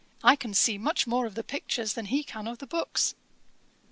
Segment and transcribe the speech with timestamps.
[0.23, 3.13] I can see much more of the pictures than he can of the books.'